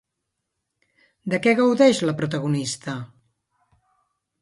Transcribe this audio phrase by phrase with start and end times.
[1.35, 2.99] De què gaudeix la protagonista?